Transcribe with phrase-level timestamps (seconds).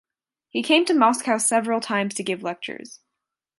[0.49, 3.01] He came to Moscow several times to give lectures.